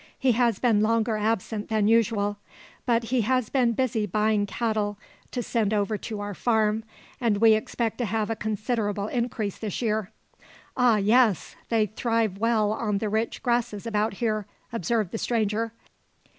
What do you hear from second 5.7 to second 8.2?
over to our farm; and we expect to